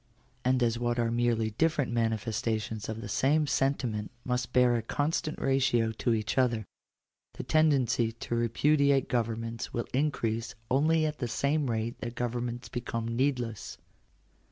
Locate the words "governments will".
9.07-9.85